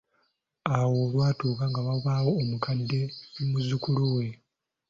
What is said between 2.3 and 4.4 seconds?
omukadde ne muzzukulu we.